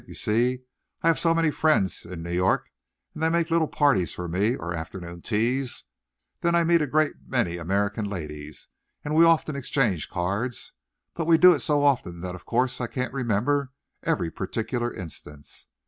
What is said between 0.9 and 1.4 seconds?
I have so